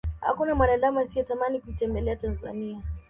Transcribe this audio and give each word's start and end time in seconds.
hakuna 0.21 0.55
mwanadamu 0.55 0.99
asiyetamani 0.99 1.59
kuitembelea 1.59 2.15
tanzania 2.15 2.81